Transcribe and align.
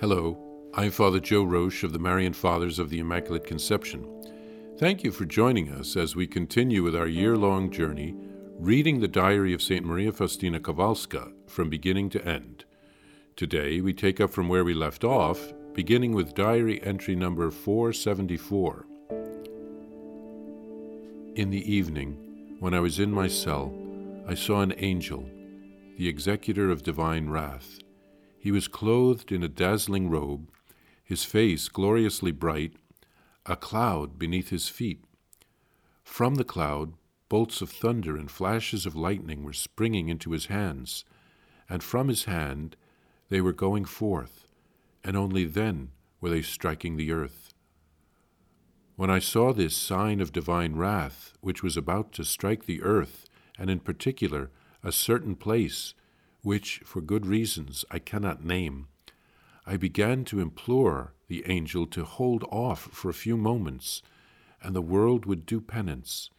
Hello, 0.00 0.38
I'm 0.74 0.92
Father 0.92 1.18
Joe 1.18 1.42
Roesch 1.42 1.82
of 1.82 1.92
the 1.92 1.98
Marian 1.98 2.32
Fathers 2.32 2.78
of 2.78 2.88
the 2.88 3.00
Immaculate 3.00 3.44
Conception. 3.44 4.06
Thank 4.78 5.02
you 5.02 5.10
for 5.10 5.24
joining 5.24 5.72
us 5.72 5.96
as 5.96 6.14
we 6.14 6.24
continue 6.24 6.84
with 6.84 6.94
our 6.94 7.08
year 7.08 7.36
long 7.36 7.68
journey 7.68 8.14
reading 8.60 9.00
the 9.00 9.08
diary 9.08 9.52
of 9.52 9.60
St. 9.60 9.84
Maria 9.84 10.12
Faustina 10.12 10.60
Kowalska 10.60 11.32
from 11.48 11.68
beginning 11.68 12.10
to 12.10 12.24
end. 12.24 12.64
Today 13.34 13.80
we 13.80 13.92
take 13.92 14.20
up 14.20 14.30
from 14.30 14.48
where 14.48 14.62
we 14.62 14.72
left 14.72 15.02
off, 15.02 15.52
beginning 15.72 16.12
with 16.12 16.32
diary 16.32 16.80
entry 16.84 17.16
number 17.16 17.50
474. 17.50 18.86
In 21.34 21.50
the 21.50 21.74
evening, 21.74 22.56
when 22.60 22.72
I 22.72 22.78
was 22.78 23.00
in 23.00 23.10
my 23.10 23.26
cell, 23.26 23.76
I 24.28 24.36
saw 24.36 24.60
an 24.60 24.74
angel, 24.76 25.28
the 25.96 26.06
executor 26.06 26.70
of 26.70 26.84
divine 26.84 27.30
wrath 27.30 27.80
he 28.38 28.52
was 28.52 28.68
clothed 28.68 29.32
in 29.32 29.42
a 29.42 29.48
dazzling 29.48 30.08
robe, 30.08 30.50
his 31.02 31.24
face 31.24 31.68
gloriously 31.68 32.30
bright, 32.30 32.74
a 33.46 33.56
cloud 33.56 34.18
beneath 34.18 34.50
his 34.50 34.68
feet. 34.68 35.02
From 36.04 36.36
the 36.36 36.44
cloud, 36.44 36.94
bolts 37.28 37.60
of 37.60 37.70
thunder 37.70 38.16
and 38.16 38.30
flashes 38.30 38.86
of 38.86 38.94
lightning 38.94 39.42
were 39.42 39.52
springing 39.52 40.08
into 40.08 40.30
his 40.30 40.46
hands, 40.46 41.04
and 41.68 41.82
from 41.82 42.08
his 42.08 42.24
hand 42.24 42.76
they 43.28 43.40
were 43.40 43.52
going 43.52 43.84
forth, 43.84 44.46
and 45.04 45.16
only 45.16 45.44
then 45.44 45.90
were 46.20 46.30
they 46.30 46.42
striking 46.42 46.96
the 46.96 47.12
earth. 47.12 47.52
When 48.96 49.10
I 49.10 49.18
saw 49.18 49.52
this 49.52 49.76
sign 49.76 50.20
of 50.20 50.32
divine 50.32 50.76
wrath, 50.76 51.34
which 51.40 51.62
was 51.62 51.76
about 51.76 52.12
to 52.12 52.24
strike 52.24 52.64
the 52.64 52.82
earth, 52.82 53.26
and 53.58 53.70
in 53.70 53.80
particular 53.80 54.50
a 54.82 54.92
certain 54.92 55.36
place 55.36 55.94
which, 56.42 56.82
for 56.84 57.00
good 57.00 57.26
reasons 57.26 57.84
I 57.90 57.98
cannot 57.98 58.44
name, 58.44 58.88
I 59.66 59.76
began 59.76 60.24
to 60.26 60.40
implore 60.40 61.12
the 61.26 61.44
angel 61.46 61.86
to 61.88 62.04
hold 62.04 62.44
off 62.44 62.88
for 62.92 63.10
a 63.10 63.14
few 63.14 63.36
moments, 63.36 64.02
and 64.62 64.74
the 64.74 64.82
world 64.82 65.26
would 65.26 65.44
do 65.44 65.60
penance. 65.60 66.30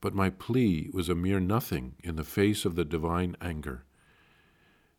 But 0.00 0.14
my 0.14 0.30
plea 0.30 0.90
was 0.92 1.08
a 1.08 1.14
mere 1.14 1.40
nothing 1.40 1.94
in 2.02 2.16
the 2.16 2.24
face 2.24 2.64
of 2.64 2.74
the 2.74 2.84
divine 2.84 3.36
anger. 3.40 3.84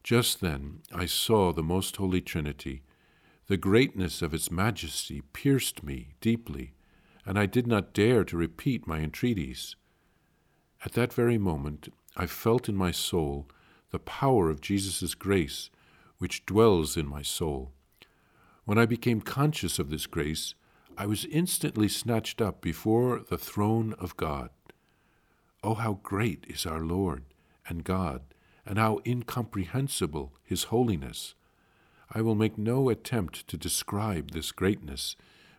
Just 0.03 0.41
then 0.41 0.81
I 0.91 1.06
saw 1.06 1.53
the 1.53 1.63
Most 1.63 1.97
Holy 1.97 2.22
Trinity. 2.22 2.81
The 3.47 3.58
greatness 3.58 4.22
of 4.22 4.34
its 4.34 4.50
majesty 4.50 5.22
pierced 5.34 5.84
me 5.84 6.16
deeply, 6.22 6.73
and 7.25 7.38
I 7.38 7.45
did 7.45 7.67
not 7.67 7.94
dare 7.94 8.23
to 8.23 8.38
repeat 8.38 8.88
my 8.88 9.00
entreaties. 9.00 9.75
At 10.84 10.94
that 10.94 11.13
very 11.13 11.38
moment 11.38 11.94
I 12.16 12.25
felt 12.25 12.67
in 12.67 12.75
my 12.75 12.91
soul 12.91 13.47
the 13.92 14.00
power 14.00 14.50
of 14.50 14.61
Jesus' 14.61 15.16
grace, 15.16 15.70
which 16.17 16.45
dwells 16.45 16.97
in 16.97 17.08
my 17.08 17.22
soul. 17.22 17.72
When 18.66 18.78
I 18.78 18.86
became 18.86 19.22
conscious 19.22 19.80
of 19.80 19.89
this 19.89 20.08
grace, 20.08 20.56
I 20.97 21.06
was 21.06 21.25
instantly 21.25 21.88
snatched 21.88 22.42
up 22.42 22.62
before 22.62 23.19
the 23.19 23.38
throne 23.38 23.94
of 24.00 24.17
God. 24.17 24.50
Oh, 25.64 25.75
how 25.75 26.00
great 26.03 26.45
is 26.47 26.66
our 26.66 26.81
Lord 26.81 27.23
and 27.67 27.84
God, 27.84 28.22
and 28.66 28.78
how 28.78 29.00
incomprehensible 29.06 30.34
His 30.44 30.66
holiness! 30.66 31.36
I 32.14 32.22
will 32.22 32.36
make 32.36 32.58
no 32.58 32.89
attempt 32.89 33.47
to 33.47 33.58
describe 33.58 34.31
this 34.31 34.52
greatness, 34.52 35.16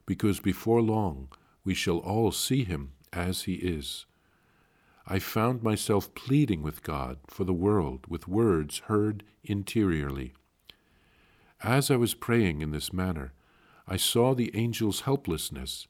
because 0.06 0.40
before 0.40 0.82
long 0.82 1.28
we 1.64 1.74
shall 1.74 1.98
all 1.98 2.30
see 2.30 2.64
Him 2.64 2.92
as 3.12 3.42
He 3.42 3.54
is. 3.54 4.06
I 5.06 5.18
found 5.18 5.62
myself 5.62 6.14
pleading 6.14 6.62
with 6.62 6.82
God 6.82 7.18
for 7.26 7.44
the 7.44 7.52
world 7.52 8.06
with 8.08 8.28
words 8.28 8.78
heard 8.86 9.24
interiorly. 9.42 10.32
As 11.62 11.90
I 11.90 11.96
was 11.96 12.14
praying 12.14 12.60
in 12.60 12.70
this 12.70 12.92
manner, 12.92 13.32
I 13.86 13.96
saw 13.96 14.34
the 14.34 14.54
angel's 14.54 15.02
helplessness. 15.02 15.86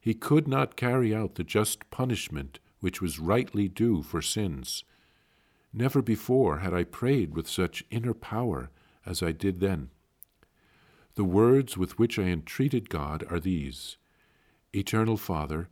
He 0.00 0.14
could 0.14 0.48
not 0.48 0.76
carry 0.76 1.14
out 1.14 1.36
the 1.36 1.44
just 1.44 1.88
punishment 1.90 2.58
which 2.80 3.00
was 3.00 3.18
rightly 3.18 3.68
due 3.68 4.02
for 4.02 4.22
sins. 4.22 4.84
Never 5.72 6.02
before 6.02 6.58
had 6.58 6.72
I 6.72 6.84
prayed 6.84 7.34
with 7.34 7.48
such 7.48 7.84
inner 7.90 8.14
power 8.14 8.70
as 9.04 9.22
I 9.22 9.32
did 9.32 9.60
then. 9.60 9.90
The 11.14 11.24
words 11.24 11.76
with 11.76 11.98
which 11.98 12.18
I 12.18 12.24
entreated 12.24 12.88
God 12.88 13.24
are 13.30 13.40
these 13.40 13.96
Eternal 14.72 15.16
Father, 15.16 15.68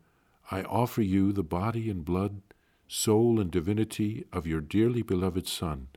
I 0.50 0.62
offer 0.62 1.02
you 1.02 1.32
the 1.32 1.44
body 1.44 1.90
and 1.90 2.04
blood 2.04 2.40
soul, 2.88 3.40
and 3.40 3.50
divinity 3.50 4.24
of 4.32 4.46
your 4.46 4.60
dearly 4.60 5.02
beloved 5.02 5.46
Son, 5.46 5.88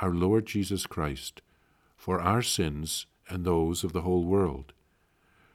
our 0.00 0.10
Lord 0.10 0.46
Jesus 0.46 0.86
Christ, 0.86 1.42
for 1.96 2.20
our 2.20 2.42
sins 2.42 3.06
and 3.28 3.44
those 3.44 3.84
of 3.84 3.92
the 3.92 4.02
whole 4.02 4.24
world. 4.24 4.72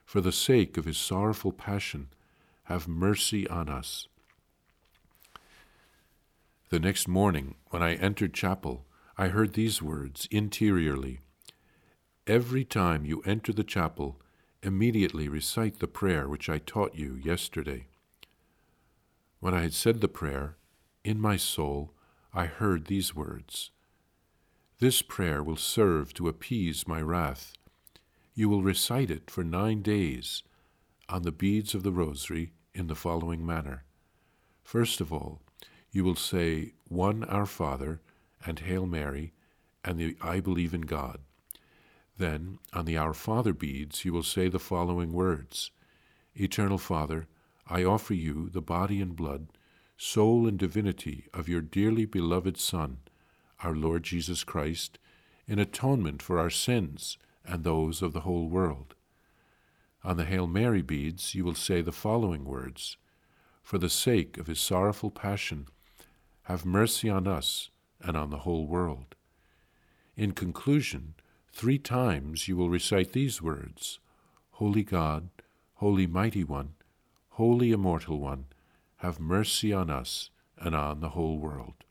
For 0.06 0.22
the 0.22 0.31
sake 0.31 0.78
of 0.78 0.85
his 0.85 0.97
sorrowful 0.97 1.51
passion, 1.51 2.09
have 2.63 2.88
mercy 2.88 3.47
on 3.47 3.67
us. 3.67 4.07
The 6.69 6.79
next 6.79 7.07
morning, 7.07 7.56
when 7.72 7.81
I 7.81 7.96
entered 7.96 8.34
chapel, 8.34 8.85
I 9.17 9.29
heard 9.29 9.53
these 9.53 9.81
words 9.81 10.28
interiorly 10.31 11.19
Every 12.28 12.63
time 12.63 13.06
you 13.06 13.23
enter 13.25 13.51
the 13.51 13.63
chapel, 13.63 14.22
immediately 14.61 15.28
recite 15.28 15.79
the 15.79 15.88
prayer 15.88 16.29
which 16.29 16.47
I 16.47 16.59
taught 16.59 16.94
you 16.94 17.19
yesterday. 17.23 17.88
When 19.40 19.56
I 19.56 19.63
had 19.63 19.73
said 19.73 20.00
the 20.00 20.07
prayer, 20.07 20.56
in 21.09 21.20
my 21.20 21.36
soul, 21.36 21.92
I 22.36 22.46
heard 22.46 22.86
these 22.86 23.16
words 23.16 23.72
This 24.78 25.02
prayer 25.02 25.42
will 25.42 25.56
serve 25.56 26.14
to 26.14 26.28
appease 26.28 26.88
my 26.88 27.02
wrath. 27.02 27.53
You 28.36 28.47
will 28.47 28.62
recite 28.62 29.09
it 29.09 29.31
for 29.31 29.44
nine 29.44 29.81
days 29.81 30.44
on 31.09 31.24
the 31.24 31.31
beads 31.31 31.74
of 31.74 31.81
the 31.81 31.92
rosary 31.92 32.53
in 32.75 32.86
the 32.86 32.96
following 32.96 33.44
manner. 33.44 33.86
First 34.62 35.02
of 35.02 35.12
all, 35.12 35.42
you 35.90 36.03
will 36.03 36.14
say 36.14 36.74
one 36.88 37.24
Our 37.24 37.47
Father 37.47 38.02
and 38.46 38.59
Hail 38.59 38.86
Mary 38.86 39.34
and 39.84 39.97
the 39.97 40.16
I 40.22 40.40
believe 40.40 40.76
in 40.76 40.81
God. 40.81 41.22
Then, 42.20 42.59
on 42.72 42.86
the 42.86 42.97
Our 42.97 43.16
Father 43.16 43.53
beads, 43.53 44.06
you 44.06 44.14
will 44.14 44.22
say 44.22 44.47
the 44.47 44.59
following 44.59 45.12
words 45.12 45.72
Eternal 46.36 46.78
Father, 46.78 47.26
I 47.68 47.84
offer 47.84 48.14
you 48.14 48.47
the 48.50 48.62
body 48.62 49.02
and 49.02 49.16
blood 49.16 49.47
soul, 50.02 50.48
and 50.48 50.58
divinity 50.58 51.28
of 51.34 51.50
your 51.50 51.60
dearly 51.60 52.06
beloved 52.06 52.56
Son, 52.56 53.00
our 53.62 53.76
Lord 53.76 54.02
Jesus 54.02 54.46
Christ, 54.46 54.98
in 55.46 55.60
atonement 55.60 56.22
for 56.22 56.40
our 56.40 56.50
sins 56.50 57.18
and 57.46 57.66
those 57.66 58.02
of 58.02 58.14
the 58.14 58.22
whole 58.22 58.48
world. 58.48 58.96
On 60.06 60.16
the 60.16 60.24
Hail 60.24 60.48
Mary 60.48 60.82
beads, 60.82 61.36
you 61.36 61.44
will 61.44 61.54
say 61.54 61.82
the 61.82 61.92
following 61.92 62.46
words 62.46 62.96
For 63.62 63.78
the 63.78 63.90
sake 63.90 64.38
of 64.38 64.48
his 64.48 64.62
sorrowful 64.62 65.12
passion, 65.12 65.68
have 66.44 66.66
mercy 66.66 67.09
on 67.09 67.28
us 67.28 67.70
and 68.02 68.16
on 68.16 68.30
the 68.30 68.40
whole 68.40 68.68
world. 68.68 69.16
In 70.16 70.32
conclusion, 70.32 71.16
three 71.52 71.78
times 71.78 72.48
you 72.48 72.56
will 72.56 72.70
recite 72.70 73.12
these 73.12 73.42
words 73.42 74.00
Holy 74.52 74.84
God, 74.84 75.28
Holy 75.76 76.08
Mighty 76.08 76.46
One, 76.46 76.76
Holy 77.32 77.74
Immortal 77.74 78.18
One, 78.18 78.46
have 79.00 79.20
mercy 79.20 79.74
on 79.74 79.90
us 79.90 80.30
and 80.58 80.76
on 80.76 81.00
the 81.00 81.10
whole 81.10 81.38
world. 81.38 81.84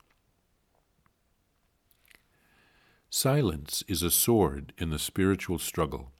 Silence 3.11 3.83
is 3.89 4.03
a 4.03 4.11
sword 4.11 4.75
in 4.77 4.91
the 4.91 4.99
spiritual 4.99 5.59
struggle. 5.59 6.13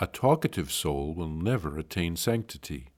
A 0.00 0.06
talkative 0.06 0.70
soul 0.70 1.14
will 1.14 1.28
never 1.28 1.76
attain 1.78 2.14
sanctity. 2.16 2.90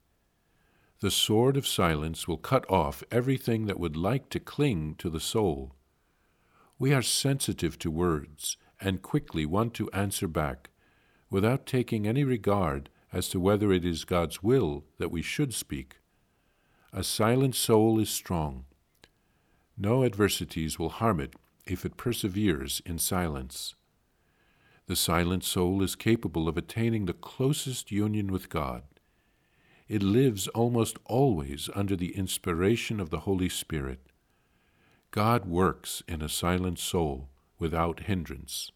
The 0.99 1.09
sword 1.09 1.57
of 1.57 1.65
silence 1.65 2.27
will 2.27 2.37
cut 2.37 2.69
off 2.69 3.03
everything 3.09 3.65
that 3.65 3.79
would 3.79 3.95
like 3.95 4.29
to 4.29 4.39
cling 4.39 4.95
to 4.99 5.09
the 5.09 5.19
soul. 5.19 5.73
We 6.77 6.93
are 6.93 7.01
sensitive 7.01 7.79
to 7.79 7.89
words 7.89 8.57
and 8.79 9.01
quickly 9.01 9.45
want 9.45 9.73
to 9.75 9.89
answer 9.91 10.27
back 10.27 10.69
without 11.31 11.65
taking 11.65 12.05
any 12.05 12.23
regard 12.23 12.89
as 13.11 13.29
to 13.29 13.39
whether 13.39 13.71
it 13.71 13.85
is 13.85 14.05
God's 14.05 14.43
will 14.43 14.85
that 14.97 15.11
we 15.11 15.21
should 15.21 15.53
speak. 15.53 15.98
A 16.91 17.03
silent 17.03 17.55
soul 17.55 17.99
is 17.99 18.09
strong. 18.09 18.65
No 19.77 20.03
adversities 20.03 20.79
will 20.79 20.89
harm 20.89 21.19
it 21.19 21.35
if 21.65 21.85
it 21.85 21.97
perseveres 21.97 22.81
in 22.83 22.97
silence. 22.97 23.75
The 24.87 24.95
silent 24.95 25.43
soul 25.43 25.83
is 25.83 25.95
capable 25.95 26.47
of 26.47 26.57
attaining 26.57 27.05
the 27.05 27.13
closest 27.13 27.91
union 27.91 28.31
with 28.31 28.49
God. 28.49 28.81
It 29.87 30.01
lives 30.01 30.47
almost 30.49 30.97
always 31.05 31.69
under 31.75 31.95
the 31.95 32.15
inspiration 32.15 32.99
of 32.99 33.11
the 33.11 33.19
Holy 33.19 33.49
Spirit. 33.49 33.99
God 35.11 35.45
works 35.45 36.01
in 36.07 36.23
a 36.23 36.29
silent 36.29 36.79
soul 36.79 37.29
without 37.59 38.01
hindrance. 38.01 38.71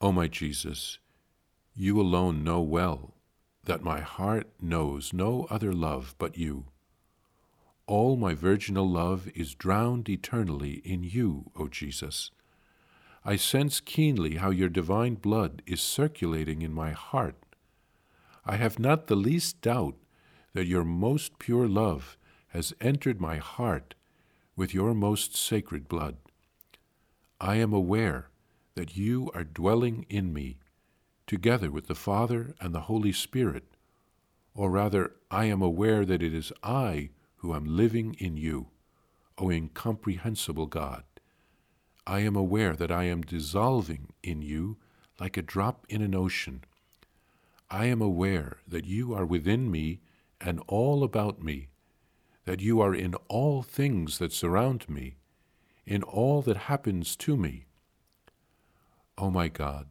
O 0.00 0.10
my 0.10 0.26
Jesus, 0.26 0.98
you 1.74 2.00
alone 2.00 2.44
know 2.44 2.60
well 2.60 3.13
that 3.64 3.82
my 3.82 4.00
heart 4.00 4.48
knows 4.60 5.12
no 5.12 5.46
other 5.50 5.72
love 5.72 6.14
but 6.18 6.36
you. 6.36 6.66
All 7.86 8.16
my 8.16 8.34
virginal 8.34 8.88
love 8.88 9.28
is 9.34 9.54
drowned 9.54 10.08
eternally 10.08 10.80
in 10.84 11.02
you, 11.02 11.50
O 11.56 11.68
Jesus. 11.68 12.30
I 13.24 13.36
sense 13.36 13.80
keenly 13.80 14.36
how 14.36 14.50
your 14.50 14.68
divine 14.68 15.14
blood 15.14 15.62
is 15.66 15.80
circulating 15.80 16.62
in 16.62 16.72
my 16.72 16.92
heart. 16.92 17.36
I 18.46 18.56
have 18.56 18.78
not 18.78 19.06
the 19.06 19.16
least 19.16 19.60
doubt 19.62 19.96
that 20.52 20.66
your 20.66 20.84
most 20.84 21.38
pure 21.38 21.66
love 21.66 22.16
has 22.48 22.74
entered 22.80 23.20
my 23.20 23.38
heart 23.38 23.94
with 24.56 24.74
your 24.74 24.94
most 24.94 25.36
sacred 25.36 25.88
blood. 25.88 26.16
I 27.40 27.56
am 27.56 27.72
aware 27.72 28.28
that 28.74 28.96
you 28.96 29.30
are 29.34 29.44
dwelling 29.44 30.06
in 30.08 30.32
me, 30.32 30.58
together 31.26 31.70
with 31.70 31.86
the 31.86 31.94
Father 31.94 32.54
and 32.60 32.74
the 32.74 32.82
Holy 32.82 33.12
Spirit, 33.12 33.64
or 34.54 34.70
rather, 34.70 35.12
I 35.30 35.46
am 35.46 35.62
aware 35.62 36.04
that 36.04 36.22
it 36.22 36.34
is 36.34 36.52
I 36.62 37.10
who 37.36 37.54
am 37.54 37.76
living 37.76 38.14
in 38.18 38.36
you, 38.36 38.68
O 39.38 39.50
incomprehensible 39.50 40.66
God. 40.66 41.04
I 42.06 42.20
am 42.20 42.36
aware 42.36 42.76
that 42.76 42.92
I 42.92 43.04
am 43.04 43.22
dissolving 43.22 44.12
in 44.22 44.42
you 44.42 44.76
like 45.18 45.36
a 45.36 45.42
drop 45.42 45.86
in 45.88 46.02
an 46.02 46.14
ocean. 46.14 46.64
I 47.70 47.86
am 47.86 48.02
aware 48.02 48.58
that 48.68 48.84
you 48.84 49.14
are 49.14 49.24
within 49.24 49.70
me 49.70 50.00
and 50.40 50.60
all 50.68 51.02
about 51.02 51.42
me, 51.42 51.68
that 52.44 52.60
you 52.60 52.80
are 52.80 52.94
in 52.94 53.14
all 53.28 53.62
things 53.62 54.18
that 54.18 54.32
surround 54.32 54.88
me, 54.88 55.16
in 55.86 56.02
all 56.02 56.42
that 56.42 56.56
happens 56.56 57.16
to 57.16 57.36
me. 57.36 57.66
O 59.16 59.26
oh 59.26 59.30
my 59.30 59.48
God, 59.48 59.86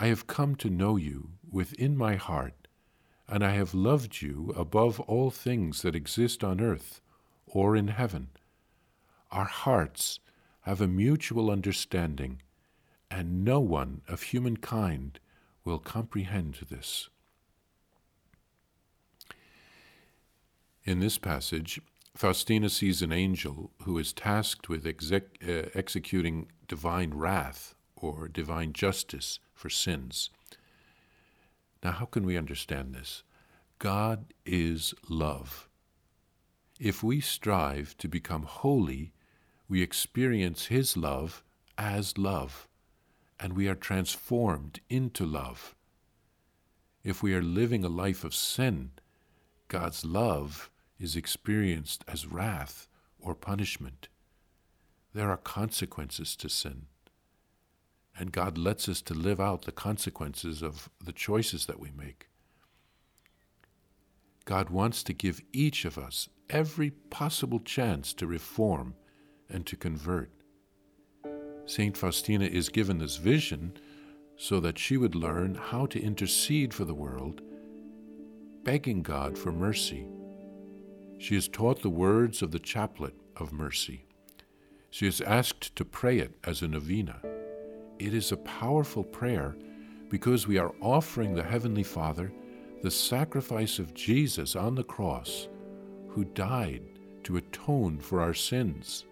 I 0.00 0.06
have 0.06 0.28
come 0.28 0.54
to 0.56 0.70
know 0.70 0.94
you 0.94 1.30
within 1.50 1.96
my 1.96 2.14
heart, 2.14 2.68
and 3.26 3.44
I 3.44 3.50
have 3.54 3.74
loved 3.74 4.22
you 4.22 4.54
above 4.56 5.00
all 5.00 5.32
things 5.32 5.82
that 5.82 5.96
exist 5.96 6.44
on 6.44 6.60
earth 6.60 7.00
or 7.48 7.74
in 7.74 7.88
heaven. 7.88 8.28
Our 9.32 9.46
hearts 9.46 10.20
have 10.60 10.80
a 10.80 10.86
mutual 10.86 11.50
understanding, 11.50 12.42
and 13.10 13.44
no 13.44 13.58
one 13.58 14.02
of 14.06 14.22
humankind 14.22 15.18
will 15.64 15.80
comprehend 15.80 16.66
this. 16.70 17.08
In 20.84 21.00
this 21.00 21.18
passage, 21.18 21.80
Faustina 22.14 22.68
sees 22.70 23.02
an 23.02 23.10
angel 23.10 23.72
who 23.82 23.98
is 23.98 24.12
tasked 24.12 24.68
with 24.68 24.86
exec- 24.86 25.38
uh, 25.42 25.70
executing 25.74 26.52
divine 26.68 27.14
wrath 27.14 27.74
or 28.00 28.28
divine 28.28 28.72
justice 28.72 29.38
for 29.54 29.68
sins. 29.68 30.30
Now, 31.82 31.92
how 31.92 32.06
can 32.06 32.24
we 32.24 32.36
understand 32.36 32.94
this? 32.94 33.22
God 33.78 34.32
is 34.44 34.94
love. 35.08 35.68
If 36.80 37.02
we 37.02 37.20
strive 37.20 37.96
to 37.98 38.08
become 38.08 38.42
holy, 38.42 39.12
we 39.68 39.82
experience 39.82 40.66
His 40.66 40.96
love 40.96 41.44
as 41.76 42.18
love, 42.18 42.68
and 43.38 43.52
we 43.52 43.68
are 43.68 43.74
transformed 43.74 44.80
into 44.88 45.24
love. 45.24 45.74
If 47.04 47.22
we 47.22 47.34
are 47.34 47.42
living 47.42 47.84
a 47.84 47.88
life 47.88 48.24
of 48.24 48.34
sin, 48.34 48.90
God's 49.68 50.04
love 50.04 50.70
is 50.98 51.14
experienced 51.14 52.04
as 52.08 52.26
wrath 52.26 52.88
or 53.20 53.34
punishment. 53.34 54.08
There 55.14 55.30
are 55.30 55.36
consequences 55.36 56.34
to 56.36 56.48
sin, 56.48 56.86
and 58.18 58.32
God 58.32 58.58
lets 58.58 58.88
us 58.88 59.00
to 59.02 59.14
live 59.14 59.40
out 59.40 59.62
the 59.62 59.72
consequences 59.72 60.62
of 60.62 60.90
the 61.02 61.12
choices 61.12 61.66
that 61.66 61.78
we 61.78 61.90
make. 61.96 62.28
God 64.44 64.70
wants 64.70 65.02
to 65.04 65.12
give 65.12 65.40
each 65.52 65.84
of 65.84 65.96
us 65.96 66.28
every 66.50 66.90
possible 66.90 67.60
chance 67.60 68.12
to 68.14 68.26
reform 68.26 68.94
and 69.48 69.64
to 69.66 69.76
convert. 69.76 70.30
St. 71.66 71.96
Faustina 71.96 72.46
is 72.46 72.70
given 72.70 72.98
this 72.98 73.16
vision 73.16 73.74
so 74.36 74.58
that 74.60 74.78
she 74.78 74.96
would 74.96 75.14
learn 75.14 75.54
how 75.54 75.86
to 75.86 76.00
intercede 76.00 76.72
for 76.72 76.84
the 76.84 76.94
world, 76.94 77.42
begging 78.64 79.02
God 79.02 79.36
for 79.36 79.52
mercy. 79.52 80.06
She 81.18 81.36
is 81.36 81.48
taught 81.48 81.82
the 81.82 81.90
words 81.90 82.40
of 82.42 82.52
the 82.52 82.58
chaplet 82.58 83.14
of 83.36 83.52
mercy. 83.52 84.06
She 84.90 85.06
is 85.06 85.20
asked 85.20 85.76
to 85.76 85.84
pray 85.84 86.18
it 86.18 86.38
as 86.44 86.62
a 86.62 86.68
novena. 86.68 87.20
It 87.98 88.14
is 88.14 88.30
a 88.30 88.36
powerful 88.36 89.02
prayer 89.02 89.56
because 90.08 90.46
we 90.46 90.56
are 90.56 90.72
offering 90.80 91.34
the 91.34 91.42
Heavenly 91.42 91.82
Father 91.82 92.32
the 92.80 92.90
sacrifice 92.92 93.80
of 93.80 93.92
Jesus 93.92 94.54
on 94.54 94.76
the 94.76 94.84
cross, 94.84 95.48
who 96.08 96.24
died 96.24 96.82
to 97.24 97.38
atone 97.38 97.98
for 97.98 98.20
our 98.20 98.34
sins. 98.34 99.04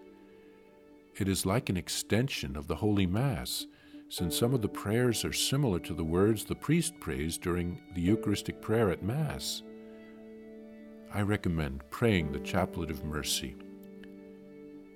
It 1.17 1.27
is 1.27 1.45
like 1.45 1.69
an 1.69 1.75
extension 1.75 2.55
of 2.55 2.67
the 2.67 2.75
Holy 2.75 3.05
Mass, 3.05 3.65
since 4.07 4.37
some 4.37 4.53
of 4.53 4.61
the 4.61 4.69
prayers 4.69 5.25
are 5.25 5.33
similar 5.33 5.79
to 5.79 5.93
the 5.93 6.03
words 6.05 6.45
the 6.45 6.55
priest 6.55 6.97
prays 7.01 7.37
during 7.37 7.81
the 7.93 8.01
Eucharistic 8.01 8.61
prayer 8.61 8.89
at 8.89 9.03
Mass. 9.03 9.63
I 11.13 11.21
recommend 11.21 11.83
praying 11.89 12.31
the 12.31 12.39
Chaplet 12.39 12.89
of 12.89 13.03
Mercy. 13.03 13.57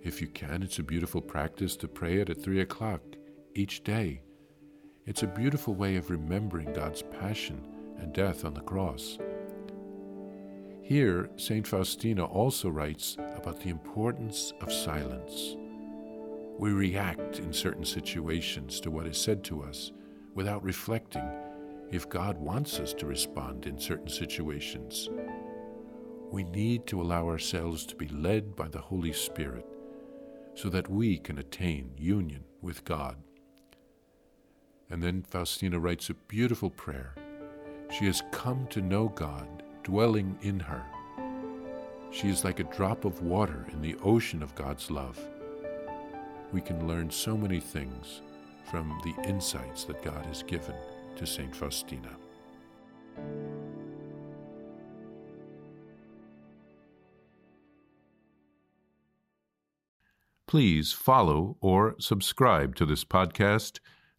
If 0.02 0.22
you 0.22 0.28
can, 0.28 0.64
it's 0.64 0.80
a 0.80 0.84
beautiful 0.84 1.22
practice 1.22 1.76
to 1.76 1.90
pray 1.90 2.22
it 2.22 2.30
at 2.30 2.42
3 2.42 2.62
o'clock 2.62 3.02
each 3.56 3.83
day. 3.83 4.21
It's 5.06 5.24
a 5.24 5.27
beautiful 5.27 5.74
way 5.74 5.95
of 5.95 6.09
remembering 6.09 6.74
God's 6.74 7.01
passion 7.01 7.62
and 7.98 8.13
death 8.13 8.45
on 8.45 8.53
the 8.53 8.62
cross. 8.62 9.18
Here, 10.81 11.30
St. 11.38 11.65
Faustina 11.65 12.25
also 12.25 12.69
writes 12.69 13.18
about 13.36 13.59
the 13.59 13.69
importance 13.69 14.53
of 14.62 14.71
silence. 14.71 15.56
We 16.57 16.71
react 16.71 17.39
in 17.39 17.53
certain 17.53 17.86
situations 17.86 18.80
to 18.81 18.92
what 18.92 19.07
is 19.07 19.18
said 19.18 19.44
to 19.45 19.63
us 19.63 19.92
without 20.36 20.63
reflecting 20.63 21.27
if 21.92 22.09
God 22.09 22.38
wants 22.38 22.80
us 22.80 22.94
to 22.95 23.06
respond 23.06 23.65
in 23.65 23.80
certain 23.80 24.09
situations. 24.09 25.09
We 26.31 26.44
need 26.44 26.88
to 26.88 27.01
allow 27.01 27.27
ourselves 27.27 27.86
to 27.88 27.95
be 27.95 28.07
led 28.07 28.56
by 28.56 28.68
the 28.69 28.80
Holy 28.80 29.12
Spirit 29.12 29.65
so 30.53 30.69
that 30.69 30.89
we 30.89 31.18
can 31.18 31.38
attain 31.38 31.92
union 31.98 32.44
with 32.62 32.86
God. 32.86 33.18
And 34.92 35.02
then 35.02 35.24
Faustina 35.24 35.80
writes 35.80 36.10
a 36.10 36.14
beautiful 36.14 36.70
prayer. 36.70 37.16
She 37.92 38.06
has 38.06 38.22
come 38.32 38.68
to 38.68 38.82
know 38.82 39.08
God 39.10 39.64
dwelling 39.84 40.38
in 40.42 40.60
her. 40.60 40.84
She 42.12 42.30
is 42.30 42.44
like 42.44 42.60
a 42.60 42.66
drop 42.66 43.06
of 43.06 43.24
water 43.24 43.66
in 43.72 43.82
the 43.82 43.96
ocean 44.04 44.44
of 44.44 44.54
God's 44.54 44.92
love 44.92 45.20
we 46.52 46.62
can 46.62 46.88
learn 46.88 47.10
so 47.10 47.38
many 47.38 47.60
things 47.60 48.22
from 48.70 49.00
the 49.04 49.28
insights 49.28 49.86
that 49.86 50.04
God 50.04 50.26
has 50.26 50.44
given 50.44 50.76
to 51.15 51.25
St. 51.25 51.56
Faustina. 51.56 52.10
Please 60.48 60.92
follow 60.92 61.56
or 61.62 61.96
subscribe 62.00 62.75
to 62.75 62.86
this 62.86 63.06
podcast 63.06 63.80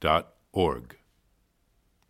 dot 0.00 0.34
org. 0.52 0.95